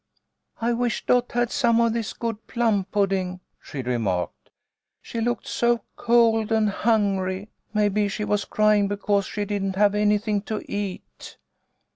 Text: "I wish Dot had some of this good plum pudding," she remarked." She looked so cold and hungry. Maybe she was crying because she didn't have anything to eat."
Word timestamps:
"I 0.69 0.73
wish 0.73 1.05
Dot 1.05 1.31
had 1.33 1.51
some 1.51 1.79
of 1.79 1.93
this 1.93 2.13
good 2.13 2.47
plum 2.47 2.85
pudding," 2.85 3.39
she 3.61 3.83
remarked." 3.83 4.49
She 5.03 5.21
looked 5.21 5.45
so 5.45 5.81
cold 5.95 6.51
and 6.51 6.71
hungry. 6.71 7.49
Maybe 7.71 8.07
she 8.07 8.23
was 8.25 8.43
crying 8.45 8.87
because 8.87 9.27
she 9.27 9.45
didn't 9.45 9.75
have 9.75 9.93
anything 9.93 10.41
to 10.45 10.63
eat." 10.67 11.37